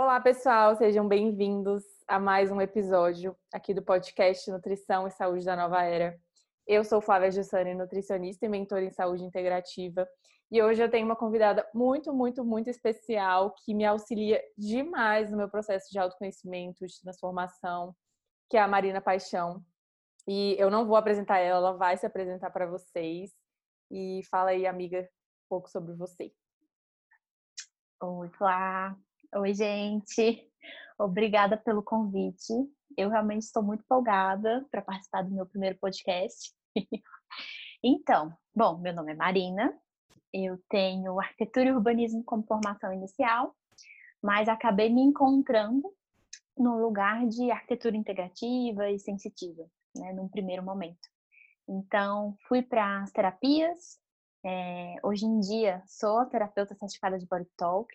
[0.00, 5.56] Olá, pessoal, sejam bem-vindos a mais um episódio aqui do podcast Nutrição e Saúde da
[5.56, 6.16] Nova Era.
[6.64, 10.08] Eu sou Flávia Giussani, nutricionista e mentora em saúde integrativa,
[10.52, 15.36] e hoje eu tenho uma convidada muito, muito, muito especial que me auxilia demais no
[15.36, 17.92] meu processo de autoconhecimento, de transformação,
[18.48, 19.64] que é a Marina Paixão.
[20.28, 23.32] E eu não vou apresentar ela, ela vai se apresentar para vocês.
[23.90, 26.32] E fala aí, amiga, um pouco sobre você.
[28.00, 28.96] Oi, Flá.
[29.36, 30.50] Oi, gente.
[30.98, 32.50] Obrigada pelo convite.
[32.96, 36.50] Eu realmente estou muito empolgada para participar do meu primeiro podcast.
[37.84, 39.78] então, bom, meu nome é Marina,
[40.32, 43.54] eu tenho arquitetura e urbanismo como formação inicial,
[44.22, 45.82] mas acabei me encontrando
[46.56, 51.06] no lugar de arquitetura integrativa e sensitiva, né, num primeiro momento.
[51.68, 53.98] Então, fui para as terapias.
[54.42, 57.94] É, hoje em dia, sou terapeuta certificada de Body Talk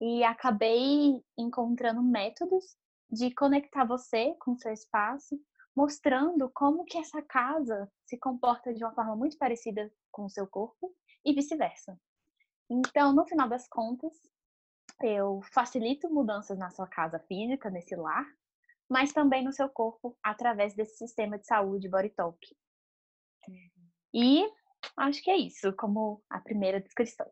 [0.00, 2.76] e acabei encontrando métodos
[3.10, 5.40] de conectar você com o seu espaço,
[5.74, 10.46] mostrando como que essa casa se comporta de uma forma muito parecida com o seu
[10.46, 11.98] corpo e vice-versa.
[12.68, 14.12] Então, no final das contas,
[15.02, 18.26] eu facilito mudanças na sua casa física, nesse lar,
[18.88, 22.38] mas também no seu corpo através desse sistema de saúde Body Talk.
[23.48, 23.70] Uhum.
[24.14, 24.50] E
[24.96, 27.30] acho que é isso, como a primeira descrição.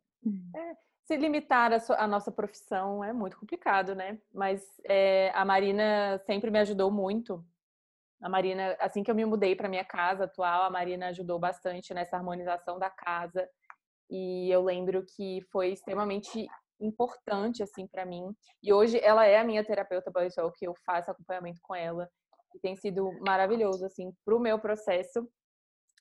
[0.55, 4.19] É, se limitar a, nossa profissão é muito complicado, né?
[4.33, 7.45] Mas é, a Marina sempre me ajudou muito.
[8.23, 11.93] A Marina, assim que eu me mudei para minha casa atual, a Marina ajudou bastante
[11.93, 13.47] nessa harmonização da casa,
[14.11, 16.47] e eu lembro que foi extremamente
[16.81, 18.35] importante assim para mim.
[18.63, 22.09] E hoje ela é a minha terapeuta body que eu faço acompanhamento com ela
[22.55, 25.29] e tem sido maravilhoso assim para o meu processo.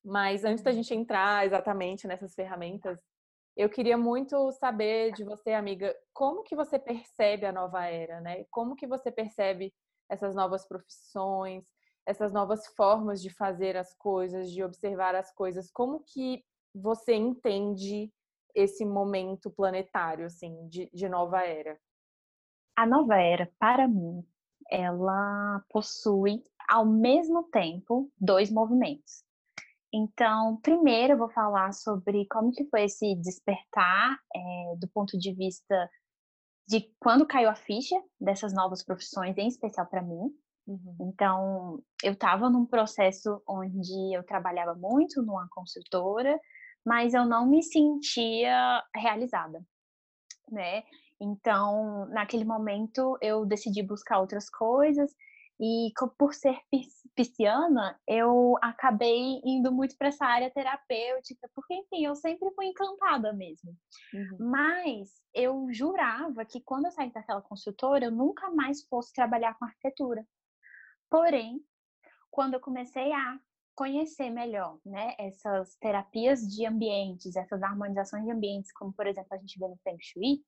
[0.03, 2.99] Mas antes da gente entrar exatamente nessas ferramentas,
[3.55, 8.45] eu queria muito saber de você, amiga, como que você percebe a nova era, né?
[8.49, 9.73] Como que você percebe
[10.09, 11.63] essas novas profissões,
[12.05, 15.71] essas novas formas de fazer as coisas, de observar as coisas?
[15.71, 18.11] Como que você entende
[18.55, 21.79] esse momento planetário, assim, de, de nova era?
[22.75, 24.25] A nova era, para mim,
[24.69, 29.23] ela possui ao mesmo tempo dois movimentos.
[29.93, 35.31] Então, primeiro eu vou falar sobre como que foi esse despertar é, do ponto de
[35.33, 35.89] vista
[36.67, 40.33] de quando caiu a ficha dessas novas profissões, em especial para mim.
[40.65, 40.97] Uhum.
[41.01, 46.39] Então, eu estava num processo onde eu trabalhava muito numa consultora,
[46.83, 49.63] mas eu não me sentia realizada,
[50.49, 50.83] né?
[51.21, 55.13] Então, naquele momento, eu decidi buscar outras coisas
[55.59, 56.57] e por ser
[57.15, 63.31] pisciana, eu acabei indo muito para essa área terapêutica, porque, enfim, eu sempre fui encantada
[63.33, 63.75] mesmo.
[64.13, 64.49] Uhum.
[64.49, 69.65] Mas eu jurava que quando eu saí daquela consultora, eu nunca mais fosse trabalhar com
[69.65, 70.25] arquitetura.
[71.09, 71.63] Porém,
[72.31, 73.39] quando eu comecei a
[73.75, 79.37] conhecer melhor, né, essas terapias de ambientes, essas harmonizações de ambientes, como por exemplo a
[79.37, 80.43] gente vê no Feng Shui,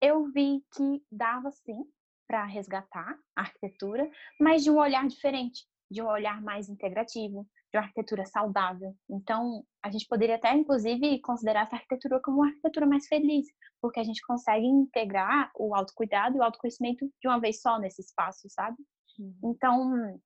[0.00, 1.84] eu vi que dava sim
[2.26, 4.08] para resgatar a arquitetura,
[4.40, 8.94] mas de um olhar diferente, de um olhar mais integrativo, de uma arquitetura saudável.
[9.10, 13.46] Então, a gente poderia até, inclusive, considerar essa arquitetura como uma arquitetura mais feliz,
[13.80, 18.00] porque a gente consegue integrar o autocuidado e o autoconhecimento de uma vez só nesse
[18.00, 18.76] espaço, sabe?
[19.18, 19.34] Uhum.
[19.44, 20.20] Então,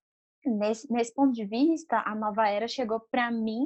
[0.44, 3.64] nesse, nesse ponto de vista, a nova era chegou para mim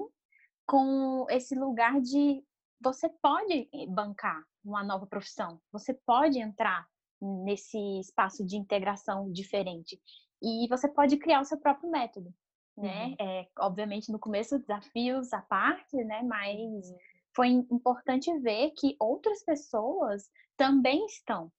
[0.67, 2.43] com esse lugar de
[2.81, 6.87] você pode bancar uma nova profissão, você pode entrar
[7.23, 10.01] nesse espaço de integração diferente
[10.43, 12.35] e você pode criar o seu próprio método,
[12.77, 13.07] né?
[13.07, 13.17] Uhum.
[13.21, 16.23] É, obviamente no começo desafios à parte, né?
[16.23, 16.97] Mas uhum.
[17.35, 21.51] foi importante ver que outras pessoas também estão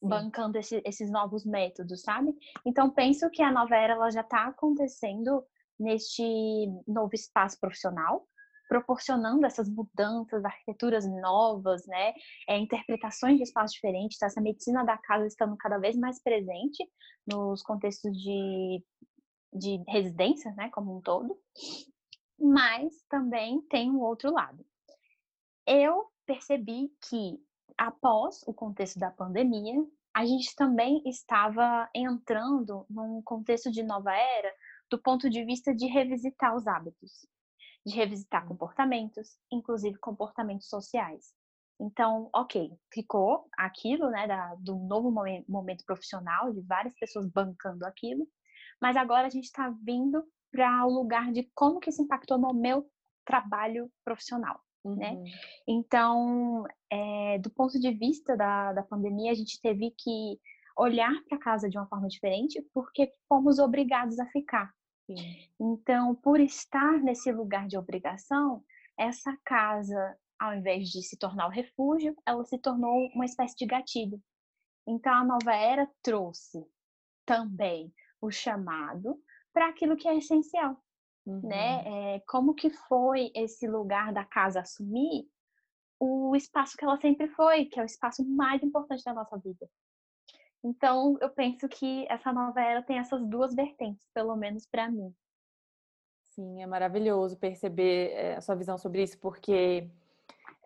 [0.00, 2.34] bancando esse, esses novos métodos, sabe?
[2.66, 5.44] Então penso que a nova era ela já está acontecendo
[5.78, 6.22] neste
[6.86, 8.26] novo espaço profissional,
[8.72, 12.14] proporcionando essas mudanças, arquiteturas novas, né?
[12.48, 16.82] É, interpretações de espaços diferentes, essa medicina da casa estando cada vez mais presente
[17.26, 18.82] nos contextos de,
[19.52, 20.70] de residência, né?
[20.70, 21.38] Como um todo.
[22.40, 24.64] Mas também tem um outro lado.
[25.66, 27.38] Eu percebi que
[27.76, 29.84] após o contexto da pandemia,
[30.14, 34.50] a gente também estava entrando num contexto de nova era
[34.90, 37.26] do ponto de vista de revisitar os hábitos,
[37.84, 41.32] de revisitar comportamentos, inclusive comportamentos sociais.
[41.80, 47.84] Então, ok, ficou aquilo, né, da, do novo momento, momento profissional, de várias pessoas bancando
[47.84, 48.26] aquilo,
[48.80, 52.52] mas agora a gente está vindo para o lugar de como que isso impactou no
[52.52, 52.86] meu
[53.24, 54.60] trabalho profissional.
[54.84, 54.90] Né?
[54.90, 54.96] Uhum.
[54.96, 55.30] Né?
[55.66, 60.38] Então, é, do ponto de vista da, da pandemia, a gente teve que
[60.76, 64.72] olhar para casa de uma forma diferente porque fomos obrigados a ficar.
[65.06, 65.48] Sim.
[65.60, 68.64] Então, por estar nesse lugar de obrigação,
[68.98, 73.66] essa casa, ao invés de se tornar o refúgio, ela se tornou uma espécie de
[73.66, 74.20] gatilho.
[74.86, 76.64] Então, a nova era trouxe
[77.24, 79.20] também o chamado
[79.52, 80.82] para aquilo que é essencial,
[81.26, 81.32] né?
[81.32, 81.40] uhum.
[81.48, 82.14] né?
[82.16, 85.28] É, como que foi esse lugar da casa assumir
[86.04, 89.68] o espaço que ela sempre foi, que é o espaço mais importante da nossa vida.
[90.64, 95.12] Então, eu penso que essa nova era tem essas duas vertentes, pelo menos para mim.
[96.28, 99.90] Sim, é maravilhoso perceber eh, a sua visão sobre isso, porque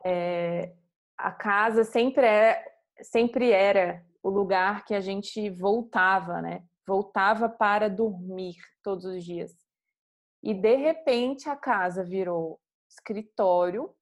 [0.05, 0.73] é,
[1.17, 2.63] a casa sempre, é,
[3.03, 6.63] sempre era o lugar que a gente voltava, né?
[6.87, 9.57] Voltava para dormir todos os dias.
[10.43, 13.93] E de repente a casa virou escritório,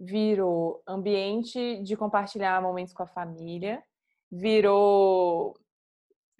[0.00, 3.80] virou ambiente de compartilhar momentos com a família,
[4.34, 5.54] virou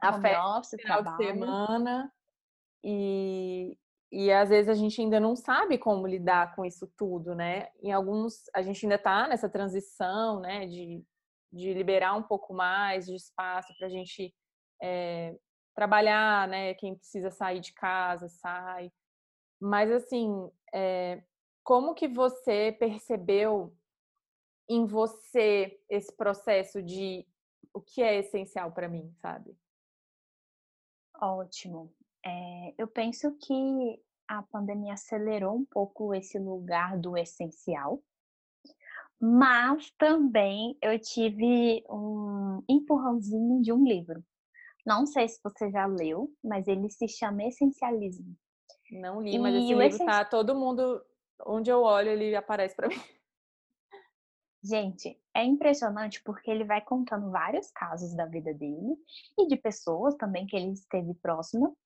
[0.03, 1.17] a Home festa office, final trabalho.
[1.17, 2.13] de semana
[2.83, 3.79] e,
[4.11, 7.69] e às vezes a gente ainda não sabe como lidar com isso tudo, né?
[7.83, 11.03] Em alguns a gente ainda está nessa transição, né, de,
[11.53, 14.35] de liberar um pouco mais de espaço para a gente
[14.83, 15.37] é,
[15.75, 16.75] trabalhar, né?
[16.75, 18.91] Quem precisa sair de casa sai.
[19.61, 21.23] Mas assim, é,
[21.63, 23.73] como que você percebeu
[24.69, 27.27] em você esse processo de
[27.75, 29.55] o que é essencial para mim, sabe?
[31.21, 31.93] Ótimo.
[32.25, 38.03] É, eu penso que a pandemia acelerou um pouco esse lugar do essencial,
[39.21, 44.25] mas também eu tive um empurrãozinho de um livro.
[44.87, 48.37] Não sei se você já leu, mas ele se chama Essencialismo.
[48.91, 50.05] Não li, mas e esse livro essenci...
[50.05, 51.03] tá todo mundo
[51.47, 53.01] onde eu olho ele aparece para mim.
[54.65, 58.97] Gente, é impressionante porque ele vai contando vários casos da vida dele
[59.39, 61.77] e de pessoas também que ele esteve próximo.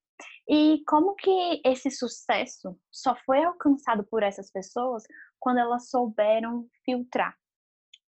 [0.48, 5.02] E como que esse sucesso só foi alcançado por essas pessoas
[5.40, 7.36] quando elas souberam filtrar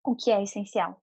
[0.05, 1.03] o que é essencial.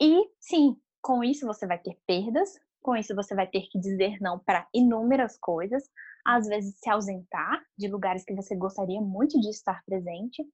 [0.00, 4.18] E sim, com isso você vai ter perdas, com isso você vai ter que dizer
[4.20, 5.88] não para inúmeras coisas,
[6.24, 10.44] às vezes se ausentar de lugares que você gostaria muito de estar presente,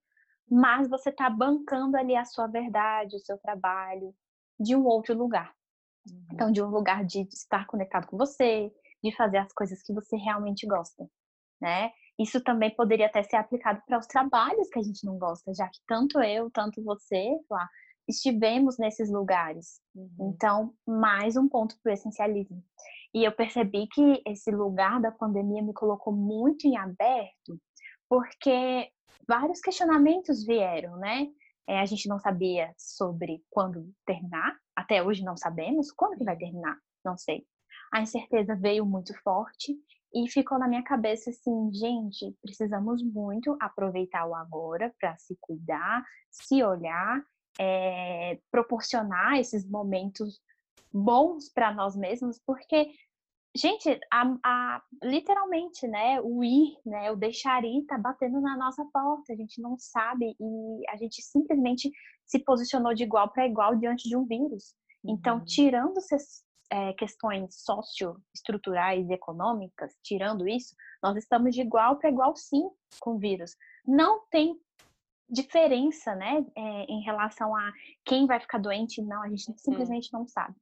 [0.51, 4.15] mas você está bancando ali a sua verdade, o seu trabalho
[4.59, 5.53] de um outro lugar.
[6.09, 6.27] Uhum.
[6.33, 10.17] Então, de um lugar de estar conectado com você, de fazer as coisas que você
[10.17, 11.09] realmente gosta,
[11.61, 11.91] né?
[12.19, 15.69] Isso também poderia até ser aplicado para os trabalhos que a gente não gosta, já
[15.69, 17.69] que tanto eu, tanto você, lá,
[18.09, 19.81] estivemos nesses lugares.
[19.95, 20.33] Uhum.
[20.35, 22.63] Então, mais um ponto para o essencialismo.
[23.13, 27.59] E eu percebi que esse lugar da pandemia me colocou muito em aberto,
[28.15, 28.93] porque
[29.27, 31.27] vários questionamentos vieram, né?
[31.67, 36.37] É, a gente não sabia sobre quando terminar, até hoje não sabemos quando que vai
[36.37, 37.45] terminar, não sei.
[37.93, 39.75] A incerteza veio muito forte
[40.15, 46.05] e ficou na minha cabeça assim, gente, precisamos muito aproveitar o agora para se cuidar,
[46.31, 47.21] se olhar,
[47.59, 50.41] é, proporcionar esses momentos
[50.93, 52.93] bons para nós mesmos, porque
[53.57, 56.21] Gente, a, a, literalmente, né?
[56.21, 57.11] O ir, né?
[57.13, 59.33] O deixar ir tá batendo na nossa porta.
[59.33, 61.91] A gente não sabe e a gente simplesmente
[62.27, 64.75] se posicionou de igual para igual diante de um vírus.
[65.05, 65.45] Então, uhum.
[65.45, 72.35] tirando essas é, questões socioestruturais e econômicas, tirando isso, nós estamos de igual para igual
[72.35, 73.55] sim com o vírus.
[73.87, 74.59] Não tem
[75.29, 77.73] diferença, né, é, em relação a
[78.05, 80.55] quem vai ficar doente, não, a gente simplesmente não sabe.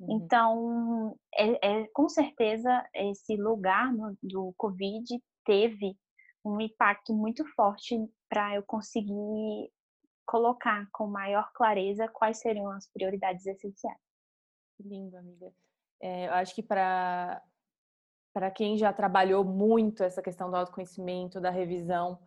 [0.00, 0.16] Uhum.
[0.16, 5.96] Então, é, é, com certeza, esse lugar no, do Covid teve
[6.44, 7.96] um impacto muito forte
[8.28, 9.70] para eu conseguir
[10.24, 13.98] colocar com maior clareza quais seriam as prioridades essenciais.
[14.78, 15.52] Lindo, amiga.
[16.00, 17.42] É, eu acho que para
[18.32, 22.20] para quem já trabalhou muito essa questão do autoconhecimento, da revisão,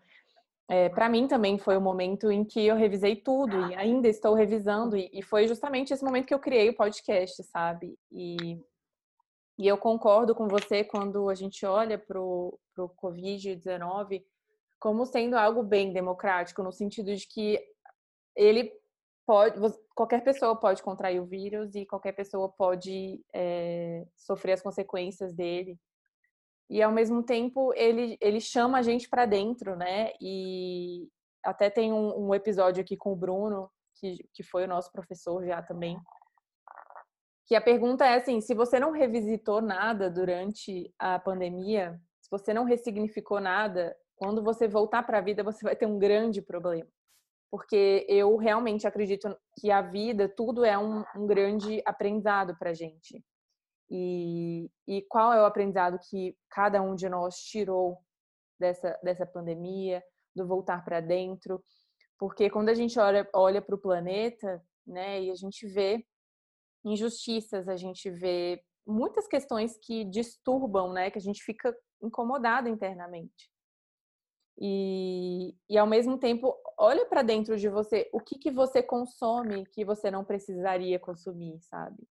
[0.71, 4.33] é, para mim também foi o momento em que eu revisei tudo e ainda estou
[4.33, 7.99] revisando e, e foi justamente esse momento que eu criei o podcast, sabe?
[8.09, 8.57] E,
[9.59, 12.57] e eu concordo com você quando a gente olha para o
[13.03, 14.23] Covid-19
[14.79, 17.59] como sendo algo bem democrático, no sentido de que
[18.33, 18.71] ele
[19.27, 19.59] pode,
[19.93, 25.77] qualquer pessoa pode contrair o vírus e qualquer pessoa pode é, sofrer as consequências dele
[26.71, 30.13] e ao mesmo tempo ele, ele chama a gente para dentro, né?
[30.21, 31.09] E
[31.43, 35.45] até tem um, um, episódio aqui com o Bruno, que, que foi o nosso professor
[35.45, 35.99] já também,
[37.45, 42.53] que a pergunta é assim: se você não revisitou nada durante a pandemia, se você
[42.53, 46.87] não ressignificou nada, quando você voltar para a vida, você vai ter um grande problema.
[47.51, 53.21] porque eu realmente acredito que a vida, tudo é um, um grande aprendizado para gente.
[53.93, 57.97] E, e qual é o aprendizado que cada um de nós tirou
[58.57, 60.01] dessa, dessa pandemia,
[60.33, 61.61] do voltar para dentro?
[62.17, 66.05] Porque quando a gente olha, olha para o planeta, né, e a gente vê
[66.85, 73.51] injustiças, a gente vê muitas questões que disturbam, né, que a gente fica incomodado internamente.
[74.57, 79.65] E, e ao mesmo tempo, olha para dentro de você, o que, que você consome
[79.65, 82.07] que você não precisaria consumir, sabe?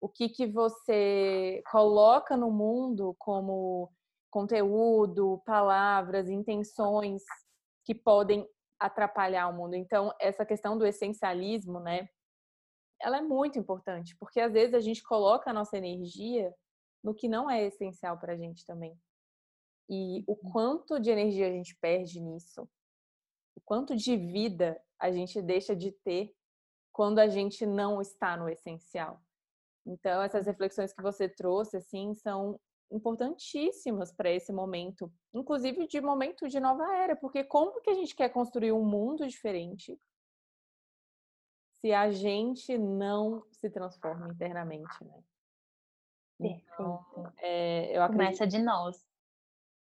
[0.00, 3.92] O que, que você coloca no mundo como
[4.30, 7.22] conteúdo, palavras, intenções
[7.84, 8.46] que podem
[8.78, 9.74] atrapalhar o mundo.
[9.74, 12.08] Então, essa questão do essencialismo, né?
[13.00, 16.54] Ela é muito importante, porque às vezes a gente coloca a nossa energia
[17.02, 18.96] no que não é essencial para a gente também.
[19.88, 20.52] E o uhum.
[20.52, 22.68] quanto de energia a gente perde nisso,
[23.56, 26.34] o quanto de vida a gente deixa de ter
[26.92, 29.22] quando a gente não está no essencial.
[29.88, 36.48] Então, essas reflexões que você trouxe, assim, são importantíssimas para esse momento, inclusive de momento
[36.48, 39.98] de nova era, porque como que a gente quer construir um mundo diferente
[41.80, 45.22] se a gente não se transforma internamente, né?
[46.40, 48.26] Então, é, eu acredito...
[48.26, 49.06] Começa de nós.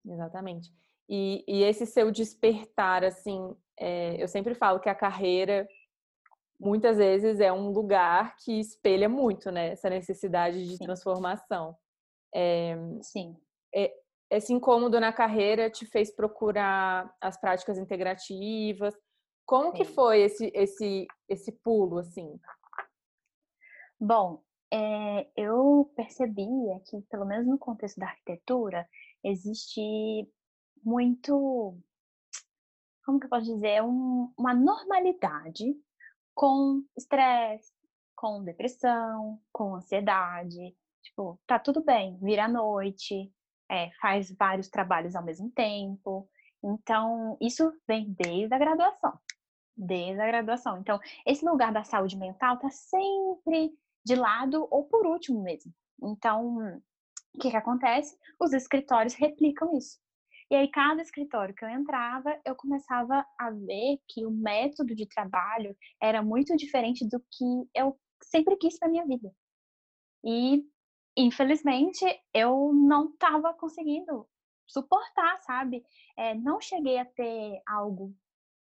[0.05, 0.73] Exatamente.
[1.09, 5.69] E, e esse seu despertar, assim, é, eu sempre falo que a carreira
[6.59, 9.73] muitas vezes é um lugar que espelha muito, né?
[9.73, 10.85] Essa necessidade de Sim.
[10.85, 11.77] transformação.
[12.35, 13.37] É, Sim.
[13.75, 13.93] É,
[14.31, 18.95] esse incômodo na carreira te fez procurar as práticas integrativas.
[19.45, 19.77] Como Sim.
[19.77, 22.39] que foi esse, esse, esse pulo, assim?
[24.01, 26.47] Bom, é, eu percebi
[26.89, 28.89] que, pelo menos no contexto da arquitetura,
[29.23, 30.29] existe
[30.83, 31.79] muito,
[33.05, 35.77] como que eu posso dizer, um, uma normalidade
[36.37, 37.73] com estresse,
[38.15, 40.77] com depressão, com ansiedade.
[41.03, 43.33] Tipo, tá tudo bem, vira à noite,
[43.71, 46.29] é, faz vários trabalhos ao mesmo tempo.
[46.63, 49.19] Então, isso vem desde a graduação.
[49.75, 50.79] Desde a graduação.
[50.79, 53.73] Então, esse lugar da saúde mental tá sempre
[54.05, 55.73] de lado ou por último mesmo.
[56.03, 56.59] Então,
[57.35, 58.17] o que, que acontece?
[58.39, 59.99] Os escritórios replicam isso.
[60.51, 65.07] E aí, cada escritório que eu entrava, eu começava a ver que o método de
[65.07, 69.33] trabalho era muito diferente do que eu sempre quis para minha vida.
[70.25, 70.65] E,
[71.17, 74.29] infelizmente, eu não estava conseguindo
[74.67, 75.85] suportar, sabe?
[76.17, 78.15] É, não cheguei a ter algo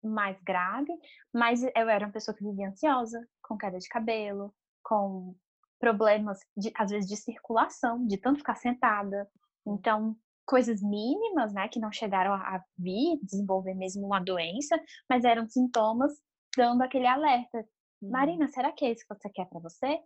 [0.03, 0.93] mais grave,
[1.33, 5.35] mas eu era uma pessoa que vivia ansiosa, com queda de cabelo, com
[5.79, 9.31] problemas, de, às vezes, de circulação, de tanto ficar sentada.
[9.67, 15.49] Então, coisas mínimas, né, que não chegaram a vir desenvolver mesmo uma doença, mas eram
[15.49, 16.13] sintomas
[16.57, 17.59] dando aquele alerta.
[18.03, 18.11] Uhum.
[18.11, 20.01] Marina, será que é isso que você quer para você?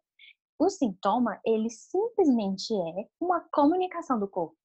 [0.58, 4.56] O sintoma, ele simplesmente é uma comunicação do corpo,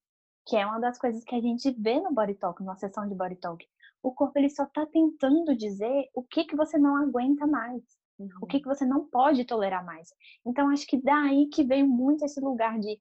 [0.45, 3.15] que é uma das coisas que a gente vê no Body Talk, numa sessão de
[3.15, 3.65] Body Talk.
[4.03, 7.83] O corpo, ele só está tentando dizer o que, que você não aguenta mais.
[8.19, 8.29] Uhum.
[8.41, 8.63] O que, uhum.
[8.63, 10.09] que você não pode tolerar mais.
[10.45, 12.99] Então, acho que daí que veio muito esse lugar de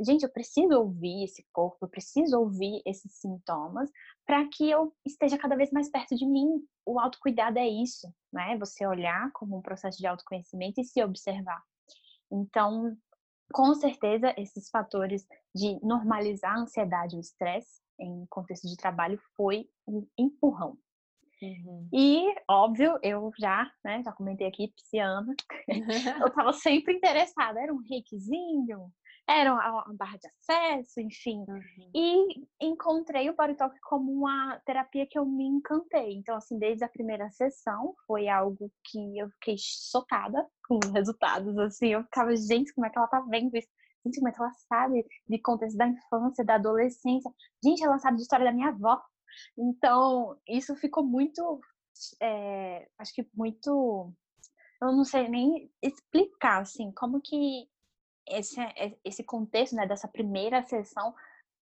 [0.00, 3.90] gente, eu preciso ouvir esse corpo, eu preciso ouvir esses sintomas
[4.26, 6.48] para que eu esteja cada vez mais perto de mim.
[6.86, 8.56] O autocuidado é isso, né?
[8.58, 11.62] Você olhar como um processo de autoconhecimento e se observar.
[12.32, 12.96] Então,
[13.52, 19.20] com certeza, esses fatores de normalizar a ansiedade e o estresse em contexto de trabalho
[19.36, 20.76] foi um empurrão
[21.44, 21.88] Uhum.
[21.92, 25.34] E, óbvio, eu já, né, já comentei aqui, pisciana,
[26.24, 28.90] eu estava sempre interessada, era um reikizinho,
[29.26, 31.44] era uma barra de acesso, enfim.
[31.48, 31.90] Uhum.
[31.94, 36.14] E encontrei o Body Talk como uma terapia que eu me encantei.
[36.14, 41.56] Então, assim, desde a primeira sessão, foi algo que eu fiquei chocada com os resultados,
[41.58, 43.68] assim, eu ficava, gente, como é que ela tá vendo isso?
[44.04, 47.30] Gente, como é que ela sabe de contexto da infância, da adolescência?
[47.62, 49.00] Gente, ela sabe de história da minha avó.
[49.58, 51.60] Então, isso ficou muito,
[52.22, 54.12] é, acho que muito,
[54.82, 57.66] eu não sei nem explicar, assim, como que
[58.28, 61.14] esse, é, esse contexto, né, dessa primeira sessão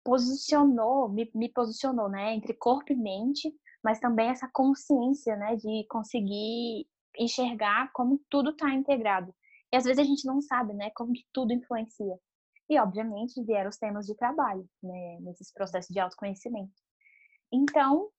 [0.03, 3.53] posicionou, me, me posicionou, né, entre corpo e mente,
[3.83, 6.87] mas também essa consciência, né, de conseguir
[7.17, 9.33] enxergar como tudo está integrado.
[9.71, 12.17] E às vezes a gente não sabe, né, como que tudo influencia.
[12.69, 16.71] E, obviamente, vieram os temas de trabalho, né, nesses processos de autoconhecimento.
[17.51, 18.09] Então,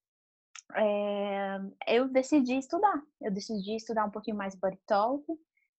[0.75, 3.01] é, eu decidi estudar.
[3.21, 5.25] Eu decidi estudar um pouquinho mais body talk.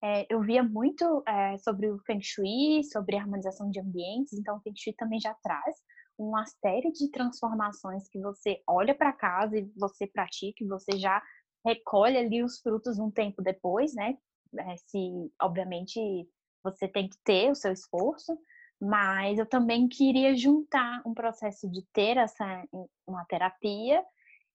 [0.03, 4.33] É, eu via muito é, sobre o Feng Shui, sobre a harmonização de ambientes.
[4.33, 5.75] Então, o Feng Shui também já traz
[6.17, 11.21] uma série de transformações que você olha para casa e você pratica, e você já
[11.65, 14.17] recolhe ali os frutos um tempo depois, né?
[14.57, 15.99] É, se, obviamente,
[16.63, 18.37] você tem que ter o seu esforço,
[18.79, 22.63] mas eu também queria juntar um processo de ter essa
[23.07, 24.03] uma terapia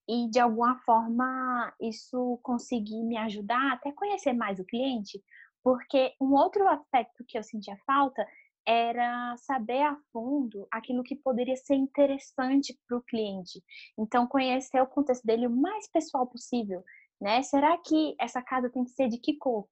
[0.09, 5.23] e de alguma forma isso conseguir me ajudar até conhecer mais o cliente,
[5.63, 8.27] porque um outro aspecto que eu sentia falta
[8.67, 13.63] era saber a fundo aquilo que poderia ser interessante para o cliente.
[13.97, 16.83] Então, conhecer o contexto dele o mais pessoal possível,
[17.21, 17.43] né?
[17.43, 19.69] Será que essa casa tem que ser de que cor?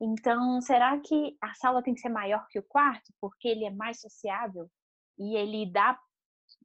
[0.00, 3.70] Então, será que a sala tem que ser maior que o quarto porque ele é
[3.70, 4.68] mais sociável
[5.16, 5.96] e ele dá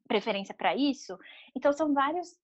[0.08, 1.16] preferência para isso?
[1.54, 2.36] Então, são vários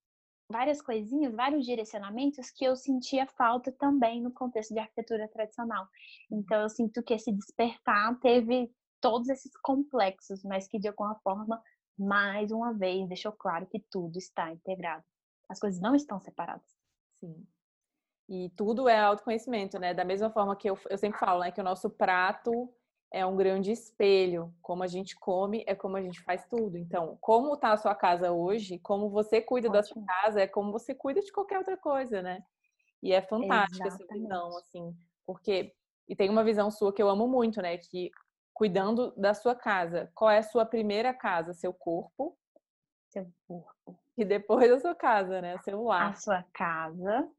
[0.48, 5.86] várias coisinhas, vários direcionamentos que eu sentia falta também no contexto de arquitetura tradicional.
[6.30, 8.70] Então, eu sinto que esse despertar teve
[9.00, 11.62] todos esses complexos, mas que de alguma forma,
[11.98, 15.04] mais uma vez, deixou claro que tudo está integrado.
[15.48, 16.66] As coisas não estão separadas.
[17.20, 17.46] Sim.
[18.28, 19.92] E tudo é autoconhecimento, né?
[19.92, 21.50] Da mesma forma que eu, eu sempre falo, né?
[21.50, 22.72] Que o nosso prato
[23.14, 24.52] é um grande espelho.
[24.60, 26.76] Como a gente come é como a gente faz tudo.
[26.76, 29.80] Então, como está a sua casa hoje, como você cuida Ótimo.
[29.80, 32.42] da sua casa, é como você cuida de qualquer outra coisa, né?
[33.00, 35.72] E é fantástica essa visão, assim, porque
[36.08, 37.78] e tem uma visão sua que eu amo muito, né?
[37.78, 38.10] Que
[38.52, 41.54] cuidando da sua casa, qual é a sua primeira casa?
[41.54, 42.36] Seu corpo.
[43.10, 43.96] Seu corpo.
[44.16, 45.56] E depois a sua casa, né?
[45.58, 46.10] Seu lar.
[46.10, 47.30] A sua casa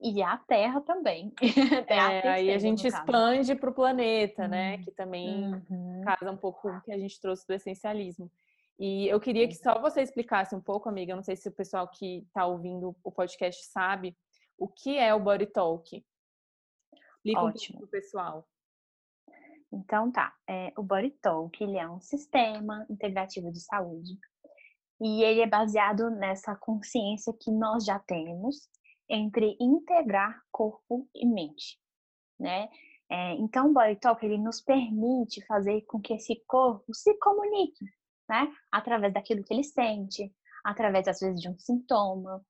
[0.00, 1.32] e a Terra também.
[1.88, 4.78] é, a aí a gente expande para o planeta, né?
[4.78, 6.02] Que também uhum.
[6.04, 8.30] casa um pouco com o que a gente trouxe do essencialismo.
[8.78, 11.12] E eu queria que só você explicasse um pouco, amiga.
[11.12, 14.16] Eu não sei se o pessoal que está ouvindo o podcast sabe
[14.58, 16.04] o que é o Body Talk.
[17.16, 17.76] Explica Ótimo.
[17.76, 18.48] um pouco pessoal.
[19.72, 24.12] Então tá, é, o Body Talk ele é um sistema integrativo de saúde
[25.00, 28.68] e ele é baseado nessa consciência que nós já temos
[29.08, 31.78] entre integrar corpo e mente,
[32.38, 32.68] né?
[33.10, 37.84] É, então, o Body Talk ele nos permite fazer com que esse corpo se comunique,
[38.28, 38.50] né?
[38.72, 40.32] Através daquilo que ele sente,
[40.64, 42.44] através às vezes de um sintoma.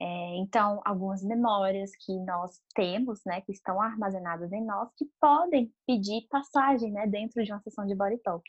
[0.00, 5.72] É, então, algumas memórias que nós temos, né, que estão armazenadas em nós, que podem
[5.86, 8.44] pedir passagem, né, dentro de uma sessão de Body Talk.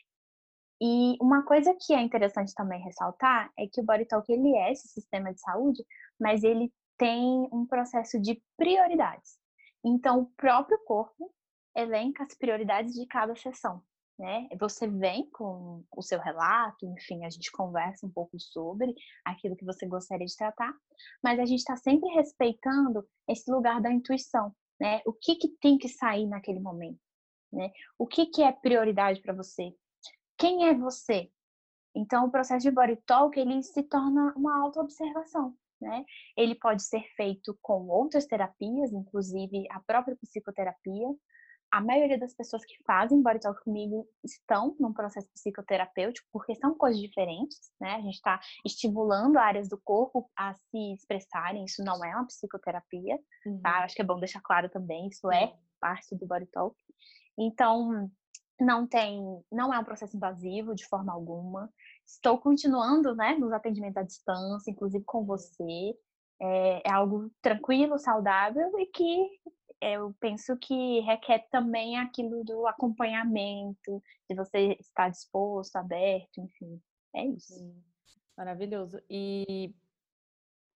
[0.80, 4.72] E uma coisa que é interessante também ressaltar é que o Body Talk ele é
[4.72, 5.84] esse sistema de saúde,
[6.20, 9.38] mas ele tem um processo de prioridades.
[9.84, 11.32] Então, o próprio corpo
[11.74, 13.82] elenca as prioridades de cada sessão.
[14.18, 14.48] Né?
[14.58, 18.92] Você vem com o seu relato, enfim, a gente conversa um pouco sobre
[19.24, 20.74] aquilo que você gostaria de tratar,
[21.22, 25.00] mas a gente está sempre respeitando esse lugar da intuição, né?
[25.06, 26.98] O que, que tem que sair naquele momento,
[27.52, 27.70] né?
[27.96, 29.72] O que, que é prioridade para você?
[30.36, 31.30] Quem é você?
[31.94, 36.04] Então, o processo de body talk ele se torna uma auto-observação né?
[36.36, 41.08] Ele pode ser feito com outras terapias, inclusive a própria psicoterapia.
[41.70, 46.74] A maioria das pessoas que fazem body talk comigo estão num processo psicoterapêutico, porque são
[46.74, 47.96] coisas diferentes, né?
[47.96, 53.18] A gente está estimulando áreas do corpo a se expressarem, isso não é uma psicoterapia,
[53.18, 53.50] tá?
[53.50, 53.60] uhum.
[53.60, 53.84] tá?
[53.84, 56.74] Acho que é bom deixar claro também, isso é parte do body talk.
[57.38, 58.10] Então,
[58.60, 59.20] não tem,
[59.52, 61.70] não é um processo invasivo de forma alguma.
[62.08, 65.94] Estou continuando, né, nos atendimentos à distância, inclusive com você.
[66.40, 69.28] É, é algo tranquilo, saudável e que
[69.80, 76.80] eu penso que requer também aquilo do acompanhamento, de você estar disposto, aberto, enfim.
[77.14, 77.74] É isso.
[78.36, 79.00] Maravilhoso.
[79.10, 79.74] E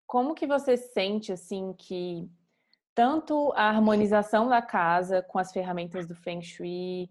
[0.06, 2.30] como que você sente assim que
[2.94, 7.08] tanto a harmonização da casa com as ferramentas do Feng Shui,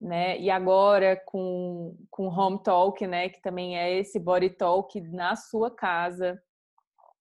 [0.00, 0.38] né?
[0.38, 3.28] E agora com, com Home Talk, né?
[3.28, 6.40] Que também é esse body talk na sua casa.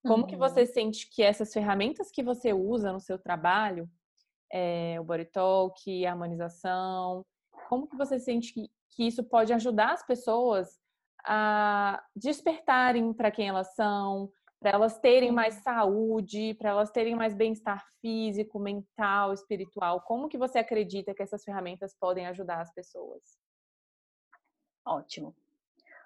[0.04, 0.28] Como uhum.
[0.28, 3.90] que você sente que essas ferramentas que você usa no seu trabalho,
[4.52, 7.26] é, o body talk, a harmonização,
[7.68, 10.80] como que você sente que, que isso pode ajudar as pessoas
[11.26, 17.34] a despertarem para quem elas são, para elas terem mais saúde, para elas terem mais
[17.34, 20.02] bem-estar físico, mental, espiritual.
[20.02, 23.22] Como que você acredita que essas ferramentas podem ajudar as pessoas?
[24.86, 25.36] Ótimo.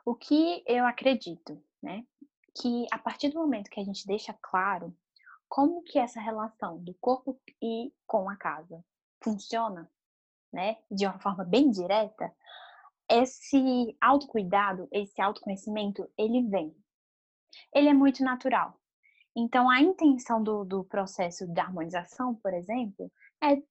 [0.05, 2.05] O que eu acredito, né?
[2.59, 4.93] Que a partir do momento que a gente deixa claro
[5.47, 8.83] como que essa relação do corpo e com a casa
[9.21, 9.89] funciona,
[10.51, 12.33] né, de uma forma bem direta,
[13.09, 16.75] esse autocuidado, esse autoconhecimento, ele vem
[17.73, 18.79] ele é muito natural.
[19.35, 23.11] Então, a intenção do, do processo de harmonização, por exemplo,
[23.41, 23.61] é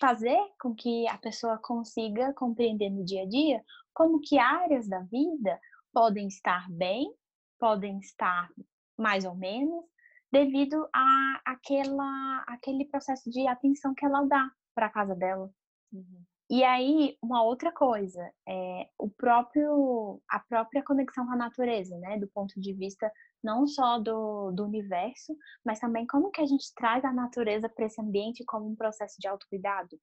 [0.00, 3.62] fazer com que a pessoa consiga compreender no dia a dia
[3.94, 5.60] como que áreas da vida
[5.92, 7.12] podem estar bem,
[7.58, 8.50] podem estar
[8.98, 9.84] mais ou menos,
[10.30, 15.50] devido a aquela, aquele processo de atenção que ela dá para a casa dela.
[15.92, 16.24] Uhum.
[16.52, 22.18] E aí, uma outra coisa, é o próprio, a própria conexão com a natureza, né?
[22.18, 23.10] Do ponto de vista
[23.42, 25.34] não só do, do universo,
[25.64, 29.16] mas também como que a gente traz a natureza para esse ambiente como um processo
[29.18, 29.98] de autocuidado.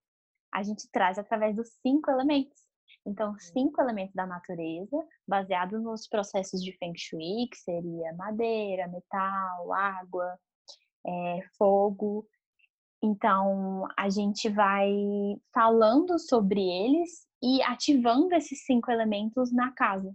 [0.51, 2.59] A gente traz através dos cinco elementos.
[3.05, 9.71] Então, cinco elementos da natureza, baseados nos processos de Feng Shui, que seria madeira, metal,
[9.71, 10.35] água,
[11.05, 12.27] é, fogo.
[13.01, 14.91] Então, a gente vai
[15.53, 20.13] falando sobre eles e ativando esses cinco elementos na casa.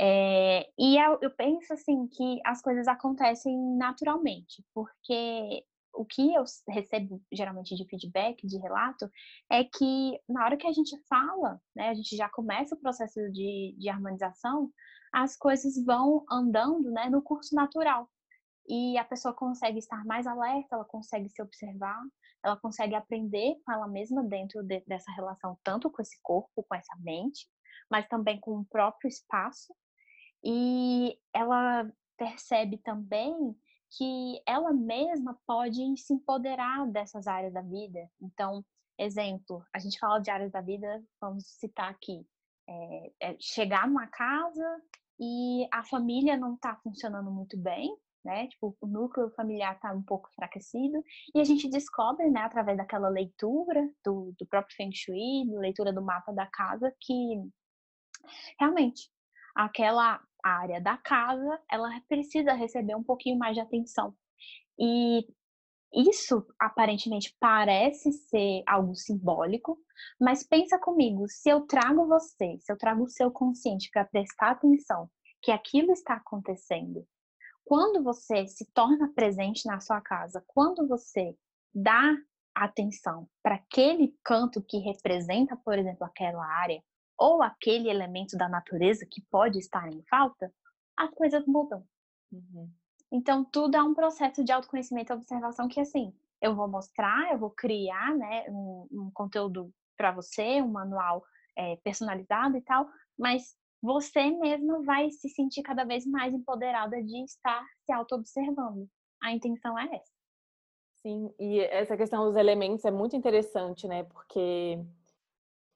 [0.00, 6.44] É, e eu, eu penso assim que as coisas acontecem naturalmente, porque o que eu
[6.68, 9.10] recebo geralmente de feedback, de relato,
[9.50, 13.20] é que na hora que a gente fala, né, a gente já começa o processo
[13.32, 14.70] de, de harmonização,
[15.12, 18.08] as coisas vão andando né, no curso natural.
[18.68, 22.00] E a pessoa consegue estar mais alerta, ela consegue se observar,
[22.44, 26.74] ela consegue aprender com ela mesma dentro de, dessa relação, tanto com esse corpo, com
[26.74, 27.48] essa mente,
[27.90, 29.74] mas também com o próprio espaço.
[30.44, 33.34] E ela percebe também
[33.96, 38.10] que ela mesma pode se empoderar dessas áreas da vida.
[38.20, 38.62] Então,
[38.98, 42.26] exemplo, a gente fala de áreas da vida, vamos citar aqui,
[42.68, 44.82] é, é chegar numa casa
[45.18, 47.96] e a família não está funcionando muito bem,
[48.28, 48.46] né?
[48.48, 51.02] Tipo, o núcleo familiar está um pouco enfraquecido
[51.34, 56.04] e a gente descobre, né, através daquela leitura do, do próprio Feng Shui, leitura do
[56.04, 57.14] mapa da casa, que
[58.60, 59.10] realmente
[59.56, 64.14] aquela área da casa, ela precisa receber um pouquinho mais de atenção.
[64.78, 65.26] E
[65.92, 69.78] isso aparentemente parece ser algo simbólico,
[70.20, 74.50] mas pensa comigo, se eu trago você, se eu trago o seu consciente para prestar
[74.50, 75.10] atenção
[75.42, 77.06] que aquilo está acontecendo,
[77.68, 81.36] quando você se torna presente na sua casa, quando você
[81.74, 82.16] dá
[82.54, 86.82] atenção para aquele canto que representa, por exemplo, aquela área,
[87.18, 90.50] ou aquele elemento da natureza que pode estar em falta,
[90.96, 91.84] as coisas mudam.
[92.32, 92.72] Uhum.
[93.12, 97.38] Então, tudo é um processo de autoconhecimento e observação que, assim, eu vou mostrar, eu
[97.38, 101.22] vou criar, né, um, um conteúdo para você, um manual
[101.54, 107.24] é, personalizado e tal, mas você mesmo vai se sentir cada vez mais empoderada de
[107.24, 108.88] estar se auto-observando.
[109.22, 110.12] A intenção é essa.
[111.02, 114.02] Sim, e essa questão dos elementos é muito interessante, né?
[114.04, 114.78] Porque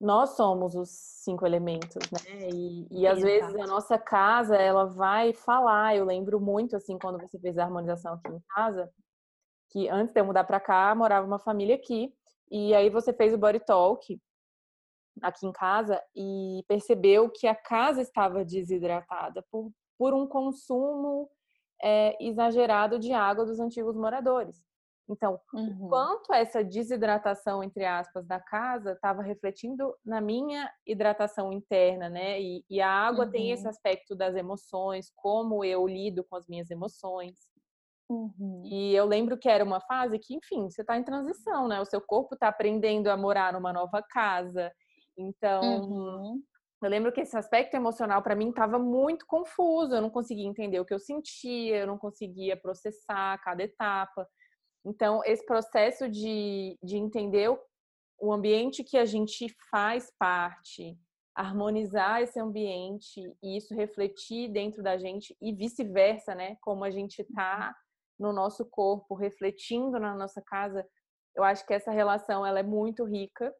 [0.00, 2.48] nós somos os cinco elementos, né?
[2.50, 5.94] E, e às vezes a nossa casa ela vai falar.
[5.94, 8.92] Eu lembro muito assim quando você fez a harmonização aqui em casa,
[9.70, 12.12] que antes de eu mudar para cá morava uma família aqui
[12.50, 14.20] e aí você fez o body talk
[15.20, 21.28] aqui em casa e percebeu que a casa estava desidratada por, por um consumo
[21.82, 24.62] é, exagerado de água dos antigos moradores.
[25.08, 25.88] Então, uhum.
[25.88, 32.40] quanto essa desidratação, entre aspas, da casa estava refletindo na minha hidratação interna, né?
[32.40, 33.30] E, e a água uhum.
[33.30, 33.70] tem esse uhum.
[33.70, 37.50] aspecto das emoções, como eu lido com as minhas emoções.
[38.08, 38.62] Uhum.
[38.64, 41.80] E eu lembro que era uma fase que, enfim, você está em transição, né?
[41.80, 44.72] O seu corpo está aprendendo a morar numa nova casa.
[45.16, 46.42] Então, uhum.
[46.82, 49.94] eu lembro que esse aspecto emocional para mim estava muito confuso.
[49.94, 54.26] Eu não conseguia entender o que eu sentia, eu não conseguia processar cada etapa.
[54.84, 57.58] Então, esse processo de, de entender o,
[58.20, 60.98] o ambiente que a gente faz parte,
[61.34, 66.56] harmonizar esse ambiente e isso refletir dentro da gente e vice-versa, né?
[66.60, 67.74] Como a gente está
[68.18, 70.86] no nosso corpo, refletindo na nossa casa,
[71.34, 73.52] eu acho que essa relação ela é muito rica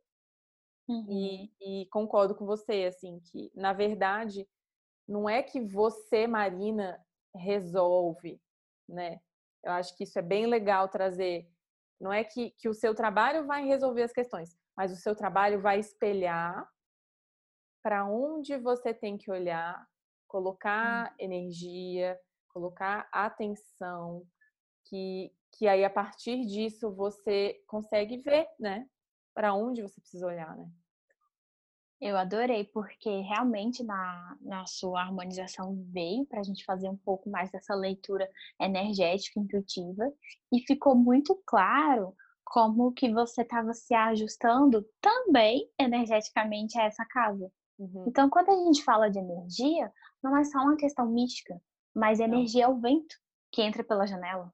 [0.88, 1.06] uhum.
[1.60, 4.48] e, e, concordo com você, assim, que na verdade
[5.08, 6.98] não é que você, Marina,
[7.34, 8.40] resolve,
[8.88, 9.20] né?
[9.64, 11.48] Eu acho que isso é bem legal trazer.
[12.00, 15.60] Não é que, que o seu trabalho vai resolver as questões, mas o seu trabalho
[15.60, 16.68] vai espelhar
[17.82, 19.86] para onde você tem que olhar,
[20.28, 21.14] colocar hum.
[21.18, 22.18] energia,
[22.48, 24.26] colocar atenção,
[24.84, 28.86] que, que aí a partir disso você consegue ver, né?
[29.34, 30.70] Para onde você precisa olhar, né?
[32.00, 37.30] Eu adorei, porque realmente na, na sua harmonização veio para a gente fazer um pouco
[37.30, 38.28] mais dessa leitura
[38.60, 40.12] energética, intuitiva,
[40.52, 42.12] e ficou muito claro
[42.44, 47.48] como que você estava se ajustando também energeticamente a essa casa.
[47.78, 48.04] Uhum.
[48.08, 51.60] Então, quando a gente fala de energia, não é só uma questão mística,
[51.94, 52.74] mas energia não.
[52.74, 53.14] é o vento
[53.52, 54.52] que entra pela janela.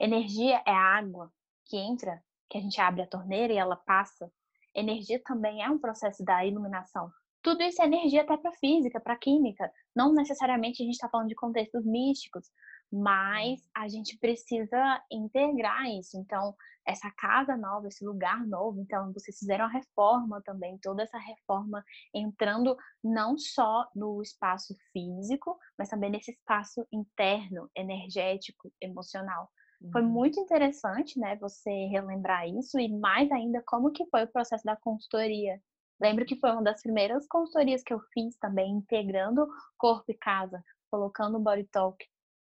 [0.00, 1.30] Energia é a água
[1.66, 4.30] que entra, que a gente abre a torneira e ela passa
[4.74, 7.10] energia também é um processo da iluminação.
[7.42, 9.70] Tudo isso é energia até para física, para química.
[9.94, 12.50] Não necessariamente a gente está falando de contextos místicos,
[12.92, 16.18] mas a gente precisa integrar isso.
[16.18, 16.54] Então,
[16.86, 21.84] essa casa nova, esse lugar novo, então vocês fizeram a reforma também, toda essa reforma
[22.14, 29.50] entrando não só no espaço físico, mas também nesse espaço interno, energético, emocional.
[29.80, 29.92] Uhum.
[29.92, 34.64] Foi muito interessante, né, você relembrar isso e mais ainda como que foi o processo
[34.64, 35.60] da consultoria.
[36.00, 40.62] Lembro que foi uma das primeiras consultorias que eu fiz também, integrando corpo e casa,
[40.90, 41.96] colocando o body talk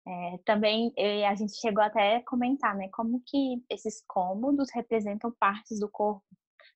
[0.07, 0.93] é, também
[1.29, 6.23] a gente chegou até a comentar, né, como que esses cômodos representam partes do corpo,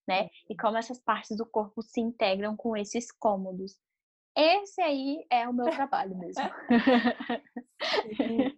[0.05, 3.77] né, e como essas partes do corpo se integram com esses cômodos.
[4.35, 6.41] Esse aí é o meu trabalho mesmo.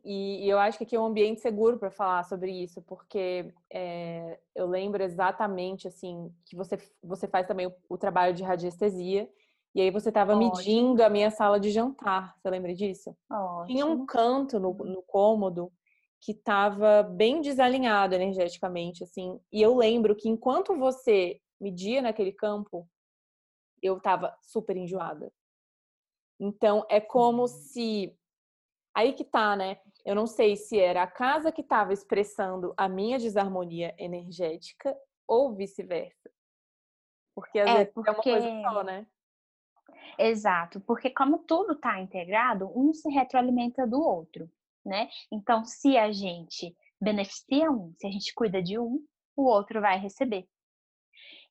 [0.03, 3.51] e, e, eu acho que aqui é um ambiente seguro para falar sobre isso, porque
[3.71, 9.27] é, eu lembro exatamente assim que você você faz também o, o trabalho de radiestesia
[9.73, 12.35] e aí você estava medindo a minha sala de jantar.
[12.37, 13.15] Você lembra disso?
[13.29, 13.65] Ótimo.
[13.67, 15.71] Tinha um canto no, no cômodo
[16.21, 19.39] que estava bem desalinhado energeticamente, assim.
[19.51, 22.87] E eu lembro que enquanto você media naquele campo,
[23.81, 25.31] eu estava super enjoada.
[26.39, 28.15] Então é como se
[28.93, 29.79] aí que tá, né?
[30.05, 34.95] Eu não sei se era a casa que estava expressando a minha desarmonia energética
[35.27, 36.29] ou vice-versa.
[37.35, 38.09] Porque às é, vezes porque...
[38.09, 39.07] é uma coisa só, né?
[40.17, 44.49] Exato, porque como tudo está integrado, um se retroalimenta do outro,
[44.85, 45.09] né?
[45.31, 49.03] Então, se a gente beneficia um, se a gente cuida de um,
[49.35, 50.47] o outro vai receber.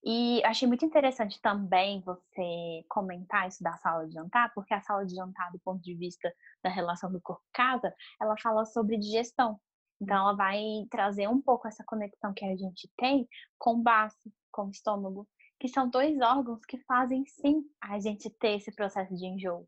[0.04, 5.06] E achei muito interessante também você comentar isso da sala de jantar, porque a sala
[5.06, 9.60] de jantar, do ponto de vista da relação do corpo-casa, ela fala sobre digestão.
[10.00, 10.60] Então, ela vai
[10.90, 15.28] trazer um pouco essa conexão que a gente tem com o baço, com o estômago
[15.62, 19.64] que são dois órgãos que fazem sim a gente ter esse processo de enjoo.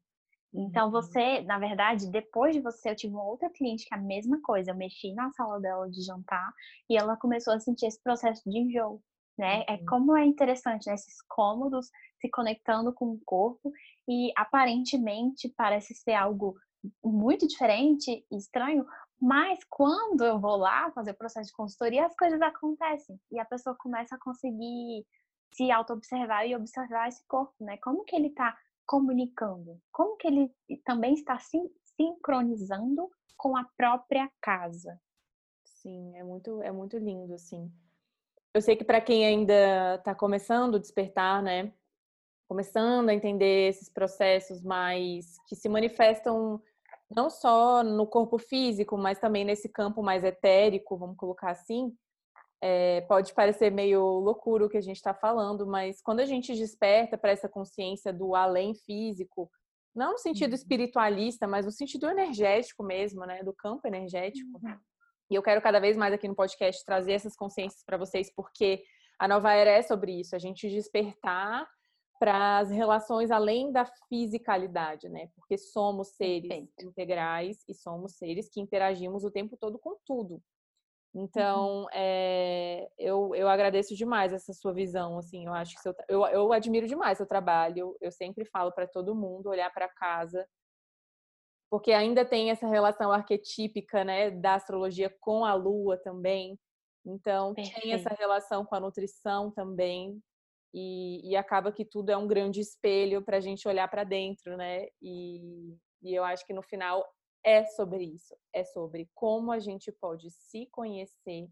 [0.53, 0.91] Então, uhum.
[0.91, 4.41] você, na verdade, depois de você, eu tive uma outra cliente que é a mesma
[4.43, 4.73] coisa.
[4.73, 6.53] Eu mexi na sala dela de jantar
[6.91, 9.01] e ela começou a sentir esse processo de enjoo,
[9.37, 9.65] né?
[9.69, 9.87] É uhum.
[9.87, 10.95] Como é interessante, né?
[10.95, 13.73] Esses cômodos se conectando com o corpo
[14.09, 16.57] e aparentemente parece ser algo
[17.03, 18.87] muito diferente e estranho,
[19.21, 23.45] mas quando eu vou lá fazer o processo de consultoria, as coisas acontecem e a
[23.45, 25.07] pessoa começa a conseguir
[25.53, 27.77] se auto-observar e observar esse corpo, né?
[27.79, 29.81] Como que ele está comunicando?
[29.93, 30.53] Como que ele
[30.85, 35.01] também está sin sincronizando com a própria casa?
[35.65, 37.73] Sim, é muito, é muito lindo, assim.
[38.55, 41.73] Eu sei que para quem ainda está começando a despertar, né?
[42.49, 46.63] Começando a entender esses processos mais que se manifestam
[47.11, 51.93] não só no corpo físico, mas também nesse campo mais etérico, vamos colocar assim,
[52.63, 56.55] é, pode parecer meio loucura o que a gente está falando, mas quando a gente
[56.55, 59.51] desperta para essa consciência do além físico,
[59.95, 60.57] não no sentido uhum.
[60.57, 64.61] espiritualista, mas no sentido energético mesmo, né, do campo energético.
[64.63, 64.79] Uhum.
[65.35, 68.85] E eu quero cada vez mais aqui no podcast trazer essas consciências para vocês, porque
[69.19, 71.69] a nova era é sobre isso, a gente despertar
[72.21, 75.29] para as relações além da fisicalidade, né?
[75.35, 76.87] Porque somos seres Perfeito.
[76.87, 80.41] integrais e somos seres que interagimos o tempo todo com tudo.
[81.13, 81.25] Uhum.
[81.25, 86.25] Então, é, eu, eu agradeço demais essa sua visão, assim, eu acho que seu, eu,
[86.27, 90.47] eu admiro demais seu trabalho, eu sempre falo para todo mundo olhar para casa,
[91.75, 96.57] porque ainda tem essa relação arquetípica, né, da astrologia com a lua também,
[97.05, 97.81] então Perfeito.
[97.81, 100.23] tem essa relação com a nutrição também,
[100.73, 104.57] e, e acaba que tudo é um grande espelho para a gente olhar para dentro,
[104.57, 107.05] né, e, e eu acho que no final
[107.45, 108.37] é sobre isso.
[108.53, 111.49] É sobre como a gente pode se conhecer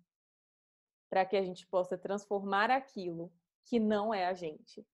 [1.10, 3.32] para que a gente possa transformar aquilo
[3.64, 4.86] que não é a gente.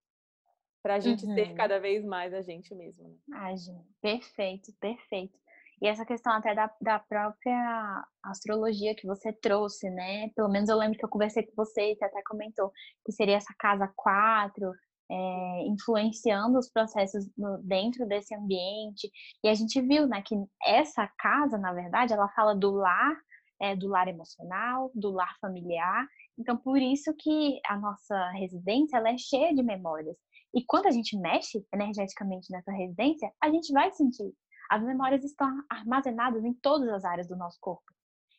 [0.81, 1.33] Para a gente uhum.
[1.33, 3.09] ser cada vez mais a gente mesmo.
[3.09, 3.15] Né?
[3.33, 5.37] Ah, gente, perfeito, perfeito.
[5.81, 10.29] E essa questão até da, da própria astrologia que você trouxe, né?
[10.35, 12.71] Pelo menos eu lembro que eu conversei com você e você até comentou
[13.05, 14.71] que seria essa casa 4,
[15.09, 19.09] é, influenciando os processos no, dentro desse ambiente.
[19.43, 23.17] E a gente viu né, que essa casa, na verdade, ela fala do lar,
[23.61, 26.05] é, do lar emocional, do lar familiar.
[26.37, 30.17] Então, por isso que a nossa residência ela é cheia de memórias.
[30.53, 34.33] E quando a gente mexe energeticamente nessa residência, a gente vai sentir.
[34.69, 37.83] As memórias estão armazenadas em todas as áreas do nosso corpo.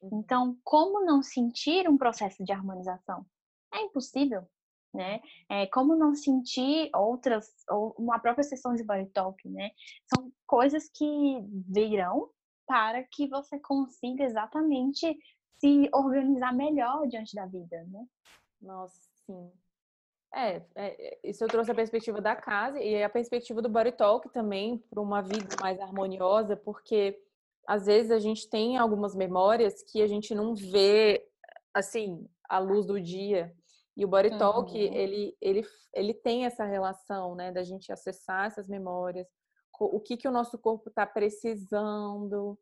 [0.02, 0.20] Uhum.
[0.20, 3.26] Então, como não sentir um processo de harmonização?
[3.72, 4.46] É impossível
[4.92, 5.20] né?
[5.48, 9.70] É, como não sentir outras, ou uma própria sessão de body talk, né?
[10.14, 11.04] São coisas que
[11.68, 12.28] virão
[12.66, 15.16] para que você consiga exatamente
[15.58, 18.04] se organizar melhor diante da vida, né?
[18.60, 19.50] Nossa, sim.
[20.32, 24.28] É, é, isso eu trouxe a perspectiva da casa e a perspectiva do body talk
[24.30, 27.20] também para uma vida mais harmoniosa, porque
[27.66, 31.26] às vezes a gente tem algumas memórias que a gente não vê
[31.74, 33.54] assim a luz do dia.
[33.96, 34.94] E o Body Talk, uhum.
[34.94, 39.26] ele, ele, ele tem essa relação, né, da gente acessar essas memórias,
[39.78, 42.58] o que, que o nosso corpo está precisando,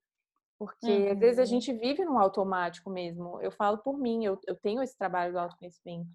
[0.59, 1.13] porque uhum.
[1.13, 1.49] às vezes a uhum.
[1.49, 3.41] gente vive no automático mesmo.
[3.41, 6.09] Eu falo por mim, eu, eu tenho esse trabalho do autoconhecimento,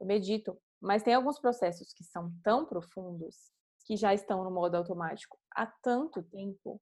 [0.00, 3.50] eu medito, mas tem alguns processos que são tão profundos
[3.84, 6.80] que já estão no modo automático há tanto tempo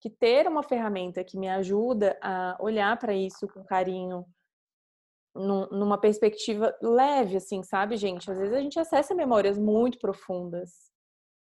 [0.00, 4.26] que ter uma ferramenta que me ajuda a olhar para isso com carinho,
[5.34, 8.30] numa perspectiva leve, assim, sabe, gente?
[8.30, 10.90] Às vezes a gente acessa memórias muito profundas,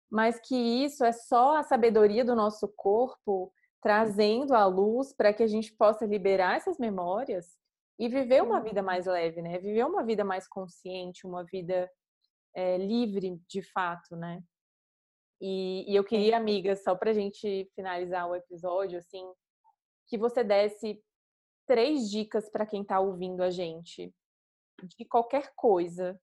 [0.10, 3.52] mas que isso é só a sabedoria do nosso corpo
[3.82, 7.58] trazendo à luz para que a gente possa liberar essas memórias
[8.02, 9.60] e viver uma vida mais leve, né?
[9.60, 11.88] Viver uma vida mais consciente, uma vida
[12.56, 14.42] é, livre de fato, né?
[15.40, 19.24] E, e eu queria, amiga, só para a gente finalizar o episódio, assim,
[20.08, 21.00] que você desse
[21.68, 24.12] três dicas para quem está ouvindo a gente
[24.82, 26.20] de qualquer coisa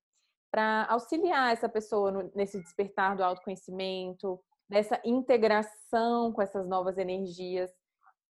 [0.51, 7.71] para auxiliar essa pessoa no, nesse despertar do autoconhecimento, nessa integração com essas novas energias.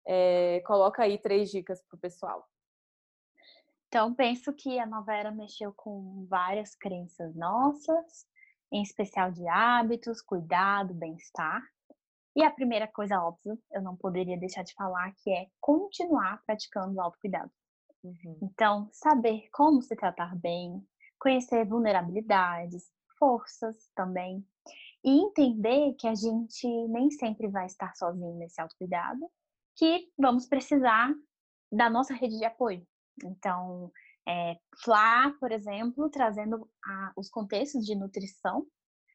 [0.06, 2.42] É, coloca aí três dicas para o pessoal.
[3.94, 8.26] Então, penso que a novela mexeu com várias crenças nossas,
[8.72, 11.62] em especial de hábitos, cuidado, bem-estar.
[12.34, 16.96] E a primeira coisa óbvia, eu não poderia deixar de falar, que é continuar praticando
[16.96, 17.52] o autocuidado.
[18.02, 18.40] Uhum.
[18.42, 20.84] Então, saber como se tratar bem,
[21.16, 24.44] conhecer vulnerabilidades, forças também,
[25.04, 29.30] e entender que a gente nem sempre vai estar sozinho nesse autocuidado,
[29.76, 31.14] que vamos precisar
[31.70, 32.84] da nossa rede de apoio.
[33.22, 33.92] Então,
[34.26, 38.66] é, Flá, por exemplo, trazendo a, os contextos de nutrição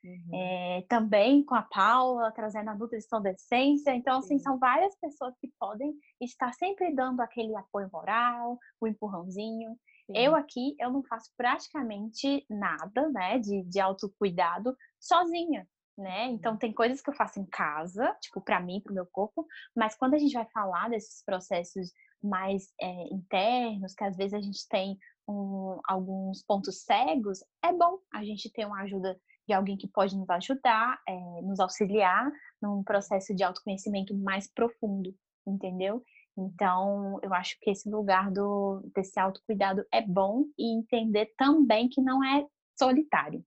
[0.03, 0.33] Uhum.
[0.33, 3.93] É, também com a Paula, trazendo a nutrição da essência.
[3.93, 4.43] Então, assim, Sim.
[4.43, 9.77] são várias pessoas que podem estar sempre dando aquele apoio moral, o empurrãozinho.
[10.05, 10.17] Sim.
[10.17, 16.27] Eu aqui, eu não faço praticamente nada, né, de, de autocuidado sozinha, né?
[16.27, 19.45] Então, tem coisas que eu faço em casa, tipo, para mim, para o meu corpo,
[19.75, 24.41] mas quando a gente vai falar desses processos mais é, internos, que às vezes a
[24.41, 29.77] gente tem um, alguns pontos cegos, é bom a gente ter uma ajuda de alguém
[29.77, 35.13] que pode nos ajudar, é, nos auxiliar num processo de autoconhecimento mais profundo,
[35.47, 36.03] entendeu?
[36.37, 42.01] Então, eu acho que esse lugar do, desse autocuidado é bom e entender também que
[42.01, 42.45] não é
[42.77, 43.43] solitário,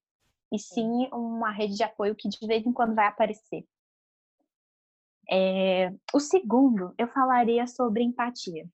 [0.53, 3.65] e sim uma rede de apoio que de vez em quando vai aparecer.
[5.33, 8.68] É, o segundo, eu falaria sobre empatia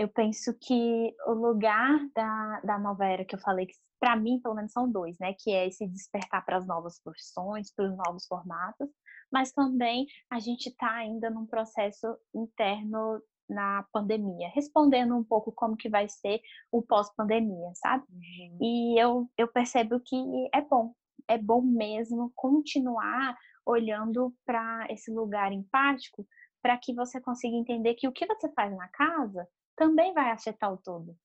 [0.00, 4.40] eu penso que o lugar da, da nova era que eu falei, que para mim,
[4.40, 5.34] pelo menos, são dois, né?
[5.38, 8.88] Que é esse despertar para as novas profissões, para os novos formatos,
[9.30, 15.76] mas também a gente está ainda num processo interno na pandemia, respondendo um pouco como
[15.76, 16.40] que vai ser
[16.72, 18.04] o pós-pandemia, sabe?
[18.10, 18.58] Uhum.
[18.62, 20.16] E eu, eu percebo que
[20.54, 20.94] é bom,
[21.28, 26.26] é bom mesmo continuar olhando para esse lugar empático
[26.62, 29.46] para que você consiga entender que o que você faz na casa
[29.76, 31.16] também vai afetar o todo.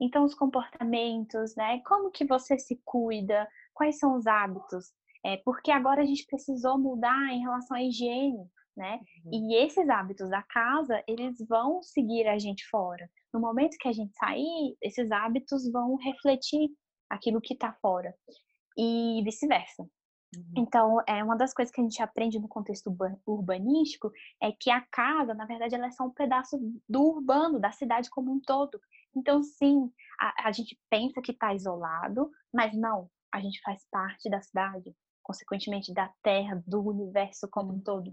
[0.00, 1.80] Então, os comportamentos, né?
[1.86, 3.48] Como que você se cuida?
[3.74, 4.92] Quais são os hábitos?
[5.24, 9.00] É, porque agora a gente precisou mudar em relação à higiene, né?
[9.24, 9.48] Uhum.
[9.50, 13.08] E esses hábitos da casa, eles vão seguir a gente fora.
[13.32, 16.70] No momento que a gente sair, esses hábitos vão refletir
[17.10, 18.14] aquilo que está fora.
[18.76, 19.88] E vice-versa.
[20.34, 20.52] Uhum.
[20.56, 22.94] Então, é uma das coisas que a gente aprende no contexto
[23.26, 24.10] urbanístico
[24.42, 26.58] é que a casa, na verdade, ela é só um pedaço
[26.88, 28.80] do urbano, da cidade como um todo.
[29.14, 34.28] Então, sim, a, a gente pensa que está isolado, mas não, a gente faz parte
[34.28, 38.12] da cidade, consequentemente da terra, do universo como um todo.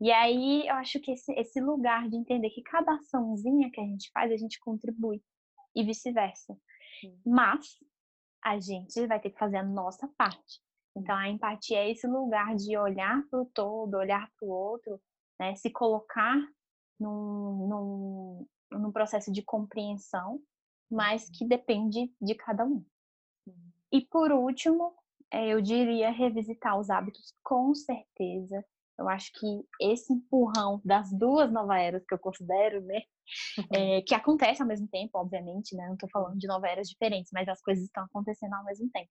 [0.00, 3.84] E aí, eu acho que esse, esse lugar de entender que cada açãozinha que a
[3.84, 5.22] gente faz, a gente contribui,
[5.74, 6.56] e vice-versa.
[7.24, 7.78] Mas
[8.42, 10.60] a gente vai ter que fazer a nossa parte.
[10.96, 14.98] Então, a empatia é esse lugar de olhar para o todo, olhar para o outro,
[15.38, 15.54] né?
[15.54, 16.36] se colocar
[16.98, 20.40] num, num, num processo de compreensão,
[20.90, 22.82] mas que depende de cada um.
[23.92, 24.94] E por último,
[25.30, 28.64] é, eu diria revisitar os hábitos com certeza.
[28.98, 29.46] Eu acho que
[29.80, 33.02] esse empurrão das duas novas eras que eu considero, né,
[33.74, 37.30] é, que acontece ao mesmo tempo, obviamente, né, não estou falando de novas eras diferentes,
[37.32, 39.10] mas as coisas estão acontecendo ao mesmo tempo.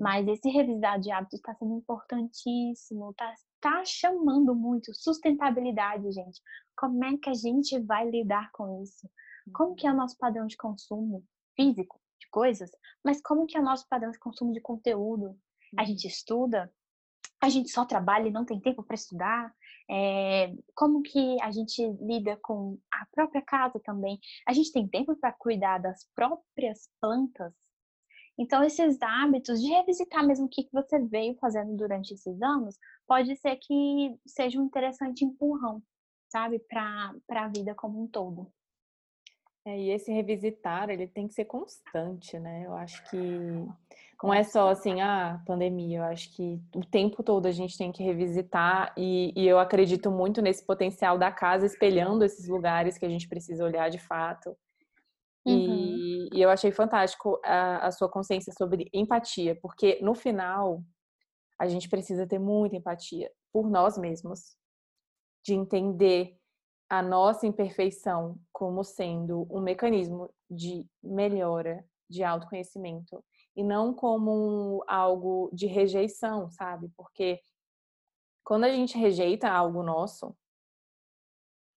[0.00, 6.40] Mas esse revisitar de hábitos está sendo importantíssimo, está tá chamando muito sustentabilidade, gente.
[6.76, 9.08] Como é que a gente vai lidar com isso?
[9.52, 10.00] Como que é o uhum.
[10.00, 11.24] nosso padrão de consumo
[11.54, 12.70] físico de coisas,
[13.04, 15.38] mas como que é o nosso padrão de consumo de conteúdo?
[15.76, 16.10] A gente uhum.
[16.10, 16.72] estuda,
[17.40, 19.54] a gente só trabalha e não tem tempo para estudar?
[19.88, 24.18] É, como que a gente lida com a própria casa também?
[24.46, 27.52] A gente tem tempo para cuidar das próprias plantas?
[28.38, 32.78] Então, esses hábitos de revisitar mesmo o que, que você veio fazendo durante esses anos,
[33.06, 35.82] pode ser que seja um interessante empurrão,
[36.28, 38.52] sabe, para a vida como um todo.
[39.64, 42.64] É, e esse revisitar, ele tem que ser constante, né?
[42.66, 43.18] Eu acho que
[44.22, 45.98] não é só assim, ah, pandemia.
[45.98, 50.10] Eu acho que o tempo todo a gente tem que revisitar e, e eu acredito
[50.10, 54.56] muito nesse potencial da casa espelhando esses lugares que a gente precisa olhar de fato.
[55.46, 55.52] Uhum.
[55.52, 60.82] E, e, eu achei fantástico a, a sua consciência sobre empatia, porque no final
[61.58, 64.56] a gente precisa ter muita empatia por nós mesmos,
[65.44, 66.36] de entender
[66.88, 73.24] a nossa imperfeição como sendo um mecanismo de melhora, de autoconhecimento,
[73.56, 76.90] e não como algo de rejeição, sabe?
[76.96, 77.40] Porque
[78.44, 80.36] quando a gente rejeita algo nosso,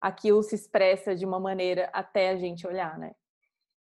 [0.01, 3.13] aquilo se expressa de uma maneira até a gente olhar, né?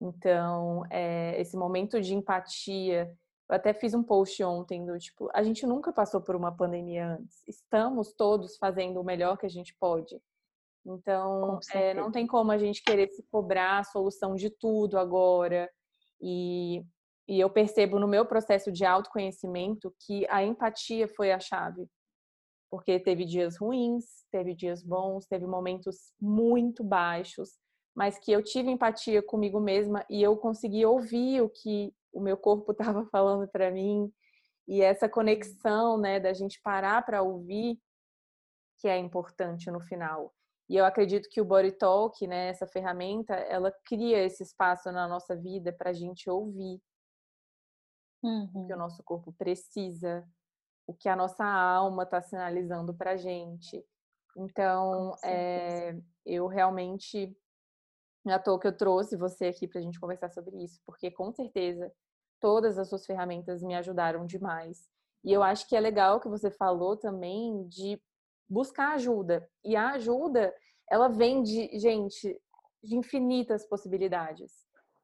[0.03, 3.09] Então, é, esse momento de empatia,
[3.49, 7.15] eu até fiz um post ontem do tipo, a gente nunca passou por uma pandemia
[7.15, 7.41] antes.
[7.47, 10.19] Estamos todos fazendo o melhor que a gente pode.
[10.85, 15.71] Então, é, não tem como a gente querer se cobrar a solução de tudo agora.
[16.21, 16.83] E,
[17.25, 21.87] e eu percebo no meu processo de autoconhecimento que a empatia foi a chave.
[22.69, 27.51] Porque teve dias ruins, teve dias bons, teve momentos muito baixos,
[27.95, 32.37] mas que eu tive empatia comigo mesma e eu consegui ouvir o que o meu
[32.37, 34.11] corpo estava falando para mim.
[34.67, 37.77] E essa conexão, né, da gente parar para ouvir,
[38.79, 40.33] que é importante no final.
[40.69, 45.07] E eu acredito que o Body Talk, né, essa ferramenta, ela cria esse espaço na
[45.07, 46.81] nossa vida para a gente ouvir
[48.23, 48.49] uhum.
[48.53, 48.81] o que o uhum.
[48.81, 50.25] nosso corpo precisa,
[50.87, 53.85] o que a nossa alma está sinalizando para a gente.
[54.35, 57.35] Então, é, eu realmente,
[58.23, 60.79] não é à toa que eu trouxe você aqui para a gente conversar sobre isso,
[60.85, 61.91] porque com certeza
[62.39, 64.87] todas as suas ferramentas me ajudaram demais.
[65.23, 68.01] E eu acho que é legal que você falou também de
[68.49, 69.47] buscar ajuda.
[69.63, 70.53] E a ajuda,
[70.89, 72.37] ela vem de, gente,
[72.83, 74.51] de infinitas possibilidades.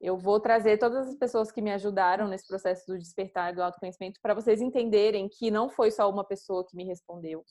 [0.02, 4.20] Eu vou trazer todas as pessoas que me ajudaram nesse processo do despertar do autoconhecimento
[4.22, 7.44] para vocês entenderem que não foi só uma pessoa que me respondeu.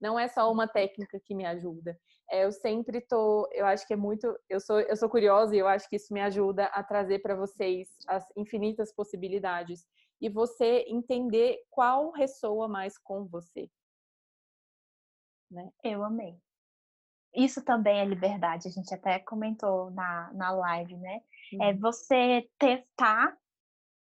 [0.00, 1.96] Não é só uma técnica que me ajuda.
[2.30, 5.58] É, eu sempre tô, eu acho que é muito, eu sou, eu sou curiosa e
[5.58, 9.86] eu acho que isso me ajuda a trazer para vocês as infinitas possibilidades
[10.20, 13.70] e você entender qual ressoa mais com você
[15.50, 15.70] né?
[15.82, 16.38] Eu amei.
[17.34, 21.20] Isso também é liberdade, a gente até comentou na, na live, né?
[21.52, 21.62] Uhum.
[21.64, 23.36] É você testar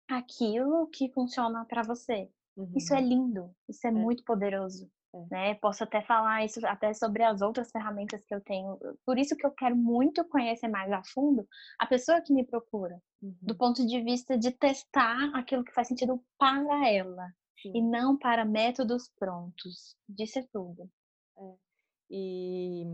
[0.07, 2.29] aquilo que funciona para você.
[2.55, 2.71] Uhum.
[2.75, 3.07] Isso é uhum.
[3.07, 3.93] lindo, isso é, é.
[3.93, 4.89] muito poderoso.
[5.15, 5.25] É.
[5.31, 5.55] Né?
[5.55, 8.77] Posso até falar isso até sobre as outras ferramentas que eu tenho.
[9.05, 11.47] Por isso que eu quero muito conhecer mais a fundo
[11.79, 13.35] a pessoa que me procura, uhum.
[13.41, 17.27] do ponto de vista de testar aquilo que faz sentido para ela
[17.61, 17.71] Sim.
[17.75, 19.95] e não para métodos prontos.
[20.07, 20.89] Disse tudo.
[21.37, 21.53] É.
[22.09, 22.85] E,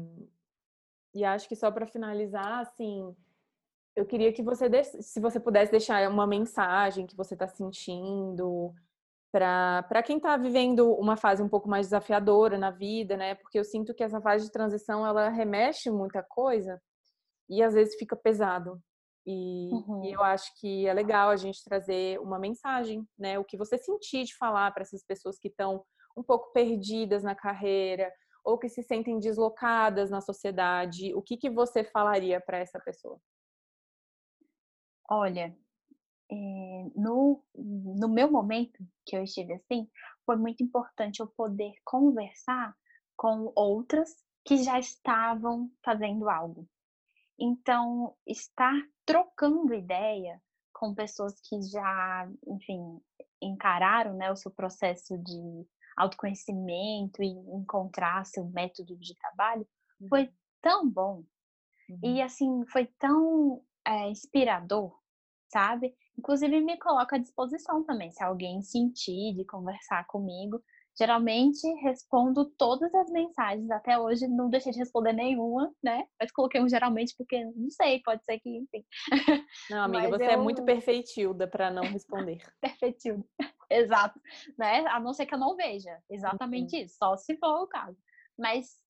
[1.15, 3.15] e acho que só para finalizar, assim,
[3.95, 8.74] eu queria que você, se você pudesse deixar uma mensagem que você está sentindo
[9.32, 13.36] para quem está vivendo uma fase um pouco mais desafiadora na vida, né?
[13.36, 16.82] Porque eu sinto que essa fase de transição ela remexe muita coisa
[17.49, 18.79] e às vezes fica pesado.
[19.25, 20.03] E, uhum.
[20.03, 23.39] e, eu acho que é legal a gente trazer uma mensagem, né?
[23.39, 25.84] O que você sentir de falar para essas pessoas que estão
[26.17, 28.11] um pouco perdidas na carreira,
[28.43, 33.19] ou que se sentem deslocadas na sociedade, o que, que você falaria para essa pessoa?
[35.09, 35.55] Olha,
[36.95, 39.89] no, no meu momento que eu estive assim,
[40.25, 42.75] foi muito importante eu poder conversar
[43.17, 44.09] com outras
[44.45, 46.67] que já estavam fazendo algo.
[47.39, 48.73] Então, estar
[49.05, 50.41] trocando ideia
[50.73, 52.99] com pessoas que já, enfim,
[53.41, 55.67] encararam né, o seu processo de
[55.97, 59.67] autoconhecimento e encontrar seu método de trabalho,
[60.09, 60.34] foi uhum.
[60.61, 61.23] tão bom.
[61.89, 61.99] Uhum.
[62.03, 64.97] E assim, foi tão é, inspirador,
[65.51, 65.95] sabe?
[66.18, 70.62] Inclusive me coloca à disposição também, se alguém sentir de conversar comigo.
[70.97, 76.05] Geralmente respondo todas as mensagens, até hoje não deixei de responder nenhuma, né?
[76.20, 78.86] Mas coloquei um geralmente porque não sei, pode ser que, enfim.
[79.70, 80.32] Não, amiga, Mas você é eu...
[80.32, 82.39] é muito perfeitilda para não responder.
[82.62, 83.24] perfeitilda.
[83.70, 84.20] Exato,
[84.59, 84.86] né?
[84.88, 85.97] A não ser que eu não veja.
[86.09, 86.84] Exatamente uhum.
[86.84, 87.97] isso, só se for o caso.
[88.41, 88.81] Mas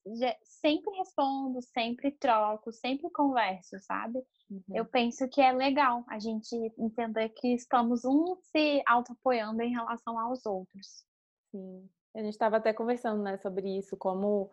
[0.43, 4.19] sempre respondo, sempre troco, sempre converso, sabe?
[4.49, 4.63] Uhum.
[4.73, 10.17] Eu penso que é legal a gente entender que estamos um se auto-apoiando em relação
[10.17, 11.05] aos outros.
[11.51, 11.89] Sim.
[12.15, 14.49] A gente estava até conversando né, sobre isso, como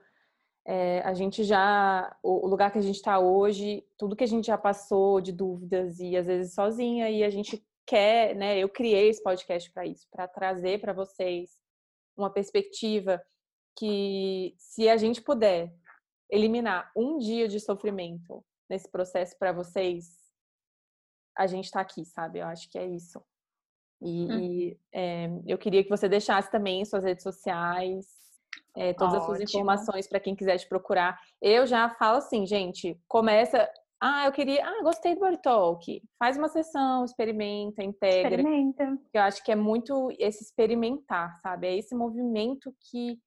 [0.66, 4.48] é, a gente já, o, lugar que a gente está hoje, tudo que a gente
[4.48, 8.58] já passou de dúvidas e às vezes sozinha, e a gente quer, né?
[8.58, 11.56] Eu criei esse podcast para isso, para trazer para vocês
[12.16, 13.22] uma perspectiva
[13.78, 15.72] que, se a gente puder
[16.30, 20.18] eliminar um dia de sofrimento nesse processo para vocês,
[21.36, 22.40] a gente está aqui, sabe?
[22.40, 23.22] Eu acho que é isso.
[24.00, 24.38] E, hum.
[24.38, 28.06] e é, eu queria que você deixasse também suas redes sociais,
[28.76, 29.32] é, todas Ótimo.
[29.32, 31.18] as suas informações para quem quiser te procurar.
[31.40, 33.68] Eu já falo assim, gente, começa.
[34.00, 34.64] Ah, eu queria.
[34.64, 36.02] Ah, gostei do Body Talk.
[36.18, 38.36] Faz uma sessão, experimenta, integra.
[38.36, 38.98] Experimenta.
[39.12, 41.66] Eu acho que é muito esse experimentar, sabe?
[41.66, 43.18] É esse movimento que,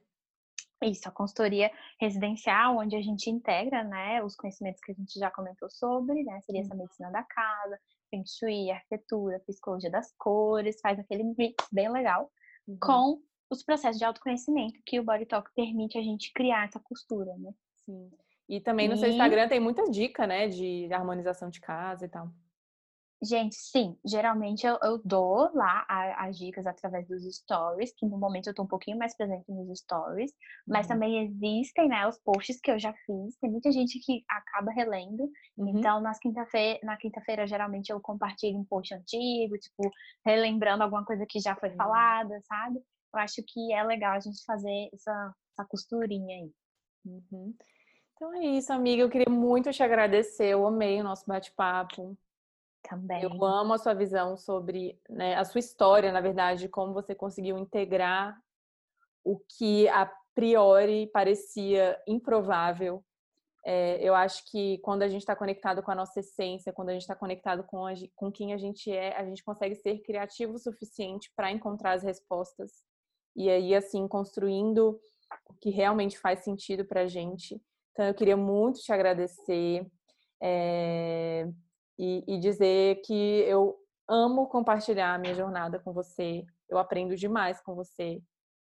[0.82, 5.30] Isso, a consultoria residencial, onde a gente integra, né, os conhecimentos que a gente já
[5.30, 6.80] comentou sobre, né, seria essa uhum.
[6.80, 7.78] medicina da casa,
[8.10, 12.32] Feng Shui, arquitetura, psicologia das cores, faz aquele mix bem legal,
[12.66, 12.78] uhum.
[12.82, 17.36] com os processos de autoconhecimento que o Body Talk permite a gente criar essa costura,
[17.38, 17.52] né?
[17.86, 18.12] Sim.
[18.48, 18.98] E também no e...
[18.98, 22.32] seu Instagram tem muita dica, né, de harmonização de casa e tal.
[23.22, 28.18] Gente, sim, geralmente eu, eu dou lá a, as dicas através dos stories, que no
[28.18, 30.32] momento eu tô um pouquinho mais presente nos stories,
[30.66, 30.94] mas uhum.
[30.94, 35.30] também existem, né, os posts que eu já fiz, tem muita gente que acaba relendo,
[35.58, 35.68] uhum.
[35.68, 39.92] então nas quinta-feira, na quinta-feira geralmente eu compartilho um post antigo, tipo,
[40.26, 41.76] relembrando alguma coisa que já foi uhum.
[41.76, 42.80] falada, sabe?
[43.14, 46.52] Eu acho que é legal a gente fazer essa, essa costurinha aí.
[47.06, 47.54] Uhum.
[48.14, 52.18] Então é isso, amiga, eu queria muito te agradecer, eu amei o nosso bate-papo.
[52.84, 53.22] Também.
[53.24, 57.58] Eu amo a sua visão sobre né, a sua história, na verdade, como você conseguiu
[57.58, 58.38] integrar
[59.24, 63.04] o que a priori parecia improvável.
[63.66, 66.94] É, eu acho que quando a gente está conectado com a nossa essência, quando a
[66.94, 70.54] gente está conectado com, a, com quem a gente é, a gente consegue ser criativo
[70.54, 72.72] o suficiente para encontrar as respostas.
[73.40, 75.00] E aí, assim, construindo
[75.48, 77.60] o que realmente faz sentido para a gente.
[77.94, 79.88] Então, eu queria muito te agradecer.
[80.42, 81.48] É,
[82.00, 83.78] e, e dizer que eu
[84.08, 86.46] amo compartilhar a minha jornada com você.
[86.70, 88.22] Eu aprendo demais com você.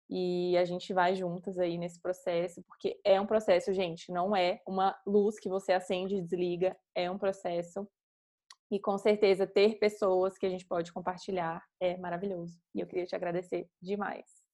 [0.07, 4.61] E a gente vai juntas aí nesse processo, porque é um processo, gente, não é
[4.67, 7.87] uma luz que você acende e desliga, é um processo.
[8.69, 12.59] E com certeza ter pessoas que a gente pode compartilhar é maravilhoso.
[12.75, 14.44] E eu queria te agradecer demais.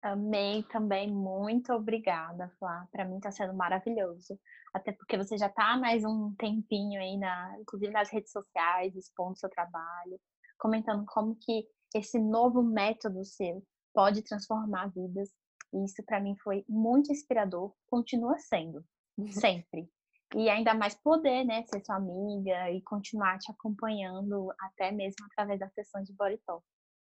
[0.00, 2.86] Amei também, muito obrigada, Flá.
[2.92, 4.38] Para mim está sendo maravilhoso.
[4.72, 9.38] Até porque você já está mais um tempinho aí, na, inclusive nas redes sociais, expondo
[9.38, 10.20] seu trabalho,
[10.56, 15.30] comentando como que esse novo método seu pode transformar vidas.
[15.72, 18.84] E isso para mim foi muito inspirador, continua sendo,
[19.32, 19.90] sempre.
[20.36, 25.58] E ainda mais poder, né, ser sua amiga e continuar te acompanhando até mesmo através
[25.58, 26.14] das sessões de
[26.46, 26.64] Talk.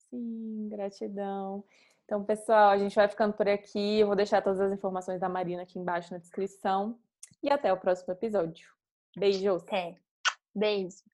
[0.09, 1.63] Sim, gratidão.
[2.11, 4.01] Então, pessoal, a gente vai ficando por aqui.
[4.01, 6.99] Eu vou deixar todas as informações da Marina aqui embaixo na descrição.
[7.41, 8.69] E até o próximo episódio.
[9.17, 9.63] Beijos.
[9.63, 9.95] Até.
[10.53, 11.05] Beijo.